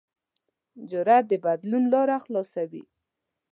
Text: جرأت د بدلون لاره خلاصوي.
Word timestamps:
جرأت 0.89 1.23
د 1.31 1.33
بدلون 1.45 1.83
لاره 1.93 2.17
خلاصوي. 2.25 2.83